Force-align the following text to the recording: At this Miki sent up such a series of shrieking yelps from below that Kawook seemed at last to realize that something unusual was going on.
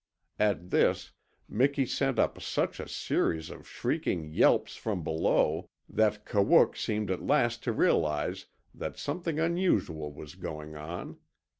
At 0.39 0.71
this 0.71 1.11
Miki 1.47 1.85
sent 1.85 2.17
up 2.17 2.41
such 2.41 2.79
a 2.79 2.87
series 2.89 3.51
of 3.51 3.67
shrieking 3.67 4.33
yelps 4.33 4.75
from 4.75 5.03
below 5.03 5.69
that 5.87 6.25
Kawook 6.25 6.75
seemed 6.75 7.11
at 7.11 7.21
last 7.21 7.61
to 7.65 7.71
realize 7.71 8.47
that 8.73 8.97
something 8.97 9.39
unusual 9.39 10.11
was 10.11 10.33
going 10.33 10.75
on. 10.75 11.19